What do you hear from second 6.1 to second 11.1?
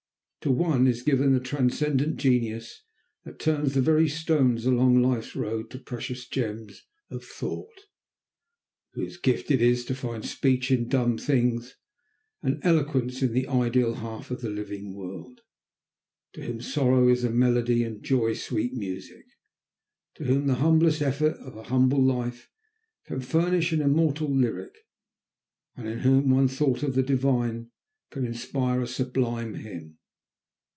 gems of thought; whose gift it is to find speech in